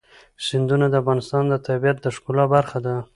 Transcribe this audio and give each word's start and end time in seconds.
سیندونه 0.45 0.85
د 0.89 0.93
افغانستان 1.01 1.43
د 1.49 1.53
طبیعت 1.67 1.97
د 2.01 2.05
ښکلا 2.15 2.45
برخه 2.55 2.77
ده. 2.85 2.95